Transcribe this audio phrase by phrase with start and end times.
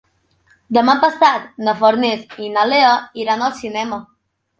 [0.77, 4.01] Demà passat na Farners i na Lea iran al cinema.